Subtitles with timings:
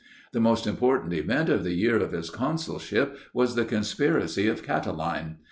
[0.31, 5.35] The most important event of the year of his consulship was the conspiracy of Catiline.